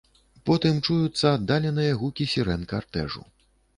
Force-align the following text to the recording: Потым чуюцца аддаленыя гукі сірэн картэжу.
Потым 0.49 0.79
чуюцца 0.85 1.25
аддаленыя 1.33 1.93
гукі 2.01 2.27
сірэн 2.33 2.61
картэжу. 2.73 3.21